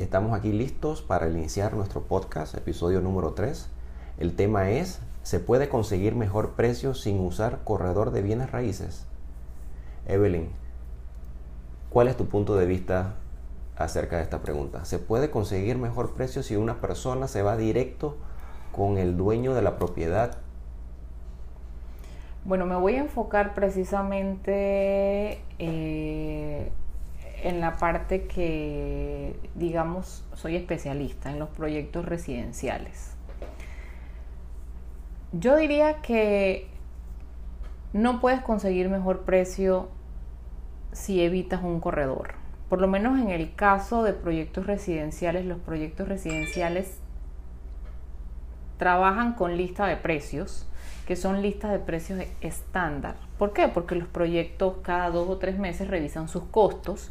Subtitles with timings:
[0.00, 3.68] y estamos aquí listos para iniciar nuestro podcast, episodio número 3.
[4.18, 9.06] El tema es, ¿se puede conseguir mejor precio sin usar corredor de bienes raíces?
[10.06, 10.48] Evelyn,
[11.90, 13.16] ¿cuál es tu punto de vista
[13.76, 14.86] acerca de esta pregunta?
[14.86, 18.16] ¿Se puede conseguir mejor precio si una persona se va directo
[18.72, 20.38] con el dueño de la propiedad?
[22.46, 26.72] Bueno, me voy a enfocar precisamente eh,
[27.42, 33.14] en la parte que, digamos, soy especialista en los proyectos residenciales.
[35.32, 36.68] Yo diría que
[37.92, 39.88] no puedes conseguir mejor precio
[40.92, 42.34] si evitas un corredor.
[42.68, 46.98] Por lo menos en el caso de proyectos residenciales, los proyectos residenciales
[48.76, 50.66] trabajan con lista de precios,
[51.06, 53.16] que son listas de precios estándar.
[53.38, 53.68] ¿Por qué?
[53.68, 57.10] Porque los proyectos cada dos o tres meses revisan sus costos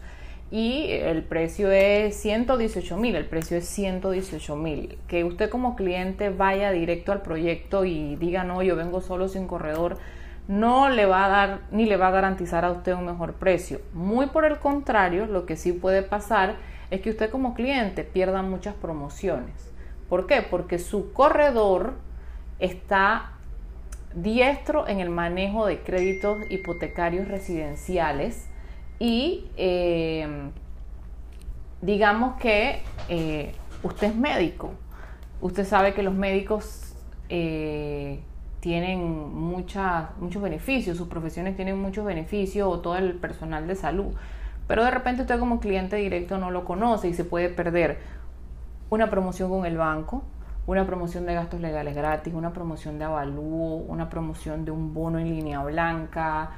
[0.51, 4.97] y el precio es 118 mil, el precio es 118 mil.
[5.07, 9.45] Que usted como cliente vaya directo al proyecto y diga, no, yo vengo solo sin
[9.45, 9.97] corredor,
[10.47, 13.79] no le va a dar ni le va a garantizar a usted un mejor precio.
[13.93, 16.55] Muy por el contrario, lo que sí puede pasar
[16.89, 19.71] es que usted como cliente pierda muchas promociones.
[20.09, 20.41] ¿Por qué?
[20.41, 21.93] Porque su corredor
[22.57, 23.33] está
[24.15, 28.49] diestro en el manejo de créditos hipotecarios residenciales
[28.99, 30.27] y eh,
[31.81, 34.71] digamos que eh, usted es médico.
[35.41, 36.93] Usted sabe que los médicos
[37.29, 38.19] eh,
[38.59, 44.13] tienen muchos beneficios, sus profesiones tienen muchos beneficios o todo el personal de salud.
[44.67, 47.99] Pero de repente usted como cliente directo no lo conoce y se puede perder
[48.89, 50.23] una promoción con el banco,
[50.67, 55.17] una promoción de gastos legales gratis, una promoción de avalúo, una promoción de un bono
[55.17, 56.51] en línea blanca,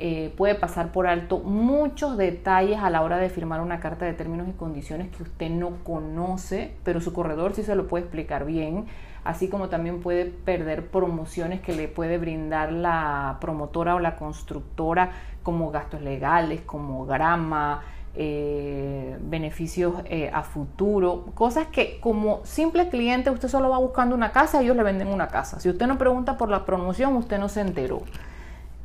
[0.00, 4.12] eh, puede pasar por alto muchos detalles a la hora de firmar una carta de
[4.12, 8.44] términos y condiciones que usted no conoce, pero su corredor sí se lo puede explicar
[8.44, 8.86] bien,
[9.24, 15.10] así como también puede perder promociones que le puede brindar la promotora o la constructora
[15.42, 17.82] como gastos legales, como grama,
[18.14, 24.32] eh, beneficios eh, a futuro, cosas que como simple cliente usted solo va buscando una
[24.32, 25.60] casa, ellos le venden una casa.
[25.60, 28.02] Si usted no pregunta por la promoción, usted no se enteró.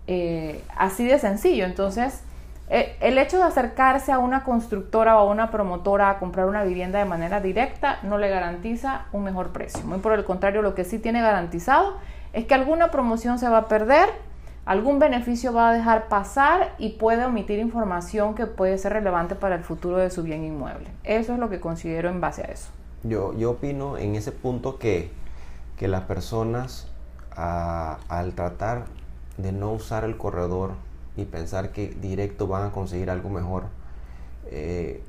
[0.07, 1.65] Eh, así de sencillo.
[1.65, 2.21] Entonces,
[2.69, 6.63] eh, el hecho de acercarse a una constructora o a una promotora a comprar una
[6.63, 9.85] vivienda de manera directa no le garantiza un mejor precio.
[9.85, 11.97] Muy por el contrario, lo que sí tiene garantizado
[12.31, 14.09] es que alguna promoción se va a perder,
[14.65, 19.55] algún beneficio va a dejar pasar y puede omitir información que puede ser relevante para
[19.55, 20.87] el futuro de su bien inmueble.
[21.03, 22.69] Eso es lo que considero en base a eso.
[23.03, 25.11] Yo, yo opino en ese punto que,
[25.77, 26.87] que las personas
[27.35, 28.85] al tratar
[29.37, 30.71] de no usar el corredor
[31.15, 33.65] y pensar que directo van a conseguir algo mejor,
[34.47, 35.03] eh,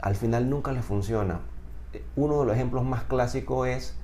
[0.00, 1.40] al final nunca les funciona.
[2.14, 3.96] Uno de los ejemplos más clásicos es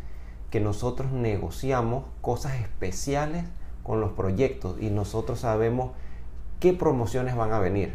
[0.51, 3.45] que nosotros negociamos cosas especiales
[3.83, 5.93] con los proyectos y nosotros sabemos
[6.61, 7.95] qué promociones van a venir.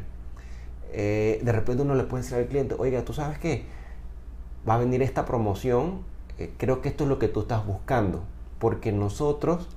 [0.92, 3.66] Eh, de repente uno le puede decir al cliente, oiga, tú sabes que
[4.68, 6.02] va a venir esta promoción,
[6.38, 8.24] eh, creo que esto es lo que tú estás buscando,
[8.60, 9.68] porque nosotros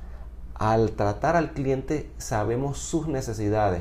[0.60, 3.80] al tratar al cliente sabemos sus necesidades,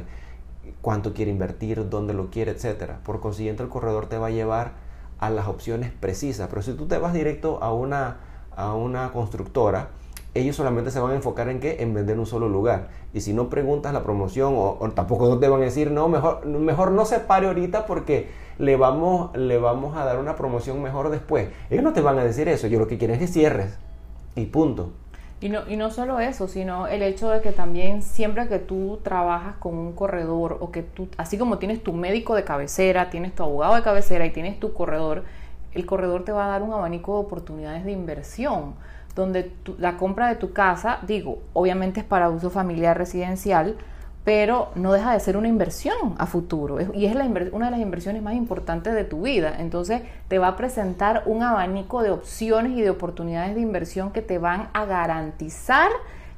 [0.82, 2.94] cuánto quiere invertir, dónde lo quiere, etc.
[3.04, 4.72] Por consiguiente, el corredor te va a llevar
[5.20, 6.48] a las opciones precisas.
[6.48, 8.20] Pero si tú te vas directo a una,
[8.56, 9.90] a una constructora,
[10.34, 11.84] ellos solamente se van a enfocar en qué?
[11.84, 12.88] En vender un solo lugar.
[13.14, 16.92] Y si no preguntas la promoción o, tampoco te van a decir, no, mejor, mejor
[16.92, 21.50] no se pare ahorita porque le vamos, le vamos a dar una promoción mejor después.
[21.70, 22.68] Ellos no te van a decir eso.
[22.68, 23.78] Yo lo que quieren es que cierres.
[24.36, 24.94] Y punto.
[25.42, 29.00] Y no, y no solo eso, sino el hecho de que también siempre que tú
[29.04, 33.34] trabajas con un corredor o que tú, así como tienes tu médico de cabecera, tienes
[33.34, 35.24] tu abogado de cabecera y tienes tu corredor,
[35.74, 38.76] el corredor te va a dar un abanico de oportunidades de inversión,
[39.16, 43.78] donde la compra de tu casa, digo, obviamente es para uso familiar residencial,
[44.30, 47.16] pero no deja de ser una inversión a futuro y es
[47.52, 49.56] una de las inversiones más importantes de tu vida.
[49.58, 54.22] Entonces te va a presentar un abanico de opciones y de oportunidades de inversión que
[54.22, 55.90] te van a garantizar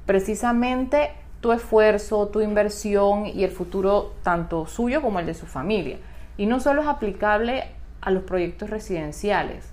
[0.06, 1.12] precisamente
[1.42, 5.98] tu esfuerzo, tu inversión y el futuro tanto suyo como el de su familia.
[6.38, 7.66] Y no solo es aplicable
[8.00, 9.70] a los proyectos residenciales,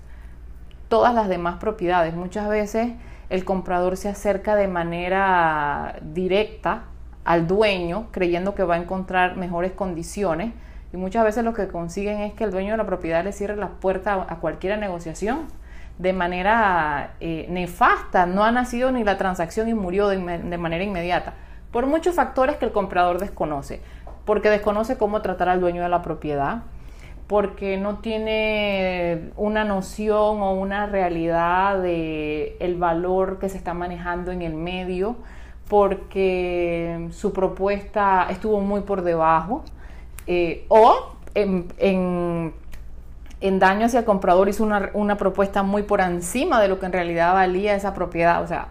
[0.89, 2.13] todas las demás propiedades.
[2.15, 2.91] Muchas veces
[3.29, 6.83] el comprador se acerca de manera directa
[7.25, 10.53] al dueño creyendo que va a encontrar mejores condiciones.
[10.91, 13.55] Y muchas veces lo que consiguen es que el dueño de la propiedad le cierre
[13.55, 15.47] las puertas a cualquier negociación
[15.99, 18.25] de manera eh, nefasta.
[18.25, 21.33] No ha nacido ni la transacción y murió de, de manera inmediata.
[21.71, 23.81] Por muchos factores que el comprador desconoce,
[24.25, 26.63] porque desconoce cómo tratar al dueño de la propiedad,
[27.27, 34.31] porque no tiene una noción o una realidad de el valor que se está manejando
[34.31, 35.17] en el medio,
[35.69, 39.63] porque su propuesta estuvo muy por debajo,
[40.27, 42.53] eh, o en,
[43.39, 46.91] daño hacia el comprador hizo una, una propuesta muy por encima de lo que en
[46.91, 48.43] realidad valía esa propiedad.
[48.43, 48.67] O sea,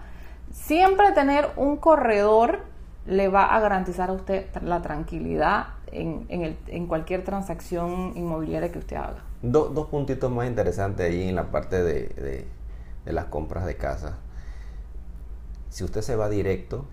[0.52, 2.60] siempre tener un corredor
[3.06, 9.22] le va a garantizar a usted la tranquilidad en, cualquier transacción inmobiliaria que usted haga.
[9.42, 12.46] dos puntitos más interesantes ahí en la parte de,
[13.06, 14.18] las compras de casa.
[15.70, 16.84] Si usted se va directo,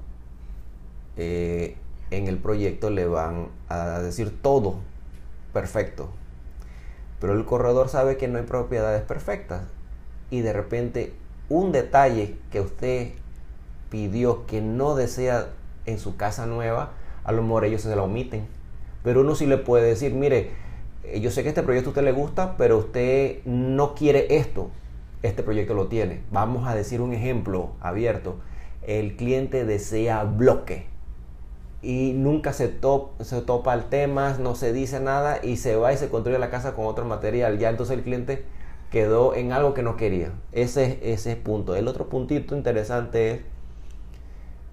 [1.17, 1.77] eh,
[2.11, 4.75] en el proyecto le van a decir todo
[5.53, 6.09] perfecto.
[7.19, 9.63] Pero el corredor sabe que no hay propiedades perfectas.
[10.29, 11.13] Y de repente
[11.49, 13.11] un detalle que usted
[13.89, 15.49] pidió que no desea
[15.85, 16.91] en su casa nueva,
[17.23, 18.47] a lo mejor ellos se la omiten.
[19.03, 20.51] Pero uno sí le puede decir, mire,
[21.03, 24.71] eh, yo sé que este proyecto a usted le gusta, pero usted no quiere esto.
[25.21, 26.21] Este proyecto lo tiene.
[26.31, 28.37] Vamos a decir un ejemplo abierto.
[28.85, 30.85] El cliente desea bloque
[31.85, 36.09] y nunca se, topa el tema, no se dice nada y se va y se
[36.09, 37.59] construye la casa con otro material.
[37.59, 38.43] Ya entonces el cliente
[38.89, 40.31] quedó en algo que no quería.
[40.51, 41.75] Ese es ese punto.
[41.75, 43.41] El otro puntito interesante es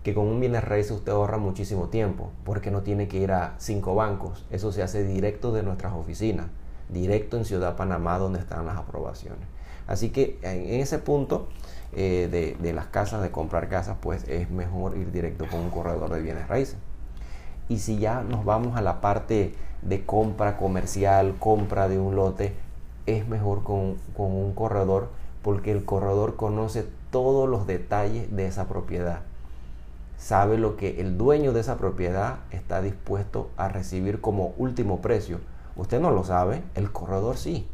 [0.02, 3.56] que con un bienes raíces usted ahorra muchísimo tiempo porque no tiene que ir a
[3.58, 4.46] cinco bancos.
[4.50, 6.46] Eso se hace directo de nuestras oficinas,
[6.88, 9.46] directo en Ciudad Panamá donde están las aprobaciones.
[9.86, 11.48] Así que en ese punto
[11.92, 15.70] eh, de, de, las casas, de comprar casas, pues es mejor ir directo con un
[15.70, 16.76] corredor de bienes raíces.
[17.68, 22.54] Y si ya nos vamos a la parte de compra comercial, compra de un lote,
[23.06, 25.10] es mejor con, con un corredor
[25.42, 29.22] porque el corredor conoce todos los detalles de esa propiedad
[30.22, 35.40] sabe lo que el dueño de esa propiedad está dispuesto a recibir como último precio.
[35.74, 37.66] Usted no lo sabe, el corredor sí.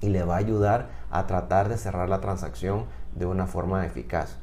[0.00, 4.36] Y le va a ayudar a tratar de cerrar la transacción de una forma eficaz.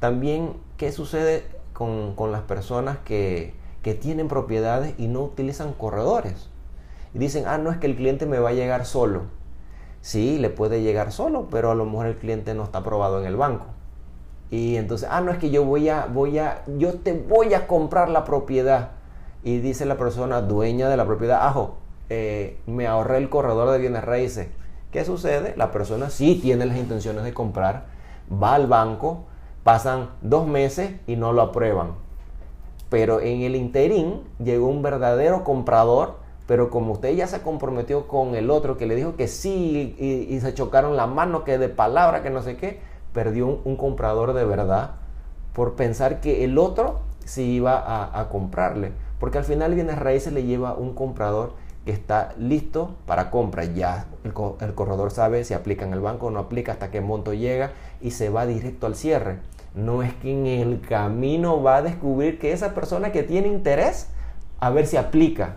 [0.00, 6.50] También, ¿qué sucede con, las personas que, que tienen propiedades y no utilizan corredores?
[7.14, 9.22] Y dicen, ah, no es que el cliente me va a llegar solo.
[10.00, 13.26] Sí, le puede llegar solo, pero a lo mejor el cliente no está aprobado en
[13.26, 13.66] el banco.
[14.50, 17.66] Y entonces, ah, no es que yo voy a, voy a, yo te voy a
[17.66, 18.90] comprar la propiedad.
[19.44, 21.76] Y dice la persona dueña de la propiedad, ajo,
[22.10, 24.48] eh, me ahorré el corredor de bienes raíces.
[24.90, 25.54] ¿Qué sucede?
[25.56, 27.86] La persona sí tiene las intenciones de comprar,
[28.40, 29.24] va al banco,
[29.64, 31.94] pasan dos meses y no lo aprueban.
[32.88, 38.34] Pero en el interín llegó un verdadero comprador, pero como usted ya se comprometió con
[38.34, 42.22] el otro que le dijo que sí y, se chocaron la mano, que de palabra,
[42.22, 42.80] que no sé qué,
[43.14, 44.92] perdió un, comprador de verdad
[45.52, 48.92] por pensar que el otro sí iba a, comprarle.
[49.18, 53.64] Porque al final bienes raíces le lleva un comprador que está listo para compra.
[53.64, 54.32] Ya el,
[54.74, 58.12] corredor sabe si aplica en el banco o no aplica, hasta qué monto llega y
[58.12, 59.38] se va directo al cierre.
[59.74, 64.08] No es que en el camino va a descubrir que esa persona que tiene interés,
[64.60, 65.56] a ver si aplica.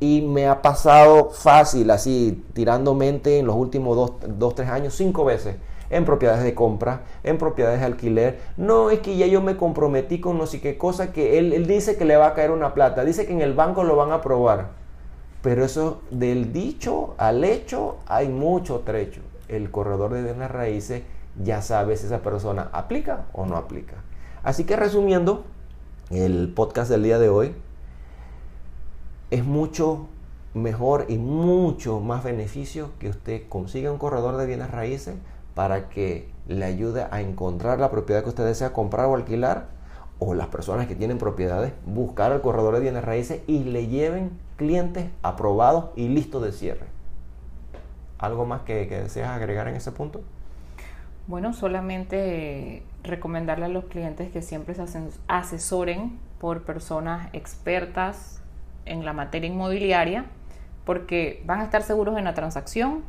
[0.00, 4.94] Y me ha pasado fácil, así, tirando mente en los últimos dos, dos tres años,
[4.94, 5.56] cinco veces
[5.90, 8.38] en propiedades de compra, en propiedades de alquiler.
[8.56, 11.66] No es que ya yo me comprometí con no sé qué cosa que él, él
[11.66, 14.12] dice que le va a caer una plata, dice que en el banco lo van
[14.12, 14.68] a aprobar.
[15.42, 19.20] Pero eso del dicho al hecho hay mucho trecho.
[19.48, 21.02] El corredor de bienes raíces
[21.42, 23.94] ya sabe si esa persona aplica o no aplica.
[24.42, 25.44] Así que resumiendo,
[26.10, 27.54] el podcast del día de hoy
[29.30, 30.08] es mucho
[30.54, 35.16] mejor y mucho más beneficio que usted consiga un corredor de bienes raíces
[35.54, 39.66] para que le ayude a encontrar la propiedad que usted desea comprar o alquilar
[40.18, 44.30] o las personas que tienen propiedades buscar al corredor de bienes raíces y le lleven
[44.58, 46.86] clientes aprobados y listos de cierre.
[48.18, 50.20] ¿Algo más que, deseas agregar en ese punto?
[51.28, 54.82] Bueno, solamente recomendarle a los clientes que siempre se
[55.28, 58.42] asesoren por personas expertas
[58.84, 60.24] en la materia inmobiliaria
[60.84, 63.04] porque van a estar seguros en la transacción,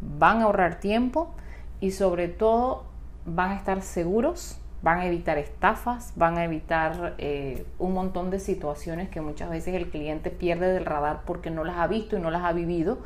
[0.00, 1.34] van a ahorrar tiempo
[1.80, 2.84] y sobre todo
[3.26, 8.38] van a estar seguros, van a evitar estafas, van a evitar eh, un montón de
[8.38, 12.20] situaciones que muchas veces el cliente pierde del radar porque no las ha visto y
[12.20, 12.98] no las ha vivido,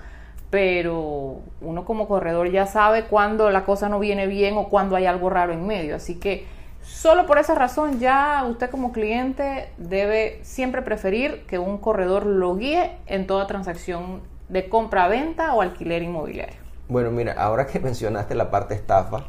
[0.50, 5.06] pero uno como corredor ya sabe cuando la cosa no viene bien o cuando hay
[5.06, 6.46] algo raro en medio, así que
[6.82, 12.56] solo por esa razón ya usted como cliente debe siempre preferir que un corredor lo
[12.56, 16.56] guíe en toda transacción de compra-venta o alquiler inmobiliario.
[16.88, 19.26] Bueno, mira, ahora que mencionaste la parte estafa,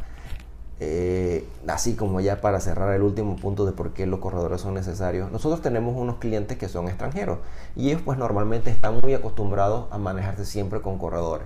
[0.81, 4.73] eh, así como ya para cerrar el último punto de por qué los corredores son
[4.73, 7.39] necesarios, nosotros tenemos unos clientes que son extranjeros
[7.75, 11.45] y ellos pues normalmente están muy acostumbrados a manejarse siempre con corredores.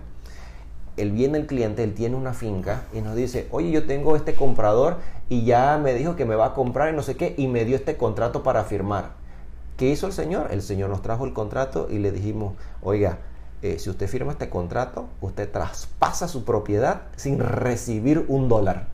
[0.96, 4.36] Él viene el cliente, él tiene una finca y nos dice, oye, yo tengo este
[4.36, 4.98] comprador
[5.28, 7.66] y ya me dijo que me va a comprar y no sé qué y me
[7.66, 9.14] dio este contrato para firmar.
[9.78, 10.50] ¿Qué hizo el señor?
[10.52, 13.18] El señor nos trajo el contrato y le dijimos, oiga,
[13.64, 18.86] eh, si usted firma este contrato, usted traspasa su propiedad sin recibir un dólar.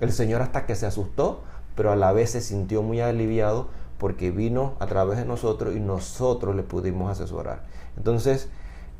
[0.00, 1.42] El Señor hasta que se asustó,
[1.74, 5.80] pero a la vez se sintió muy aliviado porque vino a través de nosotros y
[5.80, 7.64] nosotros le pudimos asesorar.
[7.96, 8.48] Entonces,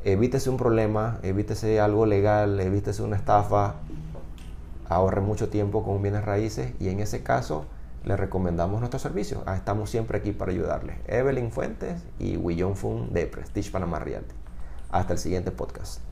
[0.05, 3.77] evítese un problema, evítese algo legal, evítese una estafa,
[4.89, 7.65] ahorre mucho tiempo con bienes raíces y en ese caso
[8.05, 9.43] le recomendamos nuestro servicio.
[9.47, 10.97] Ah, estamos siempre aquí para ayudarles.
[11.07, 14.35] Evelyn Fuentes y Willon Fun de Prestige Panamá Realty.
[14.91, 16.10] Hasta el siguiente podcast.